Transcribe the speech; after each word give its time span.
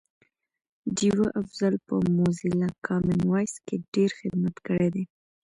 ډیوه 0.97 1.27
افضل 1.41 1.73
په 1.87 1.95
موزیلا 2.17 2.69
کامن 2.87 3.19
وایس 3.31 3.53
کی 3.65 3.75
ډېر 3.93 4.09
خدمت 4.19 4.55
کړی 4.67 4.89
دی 4.95 5.03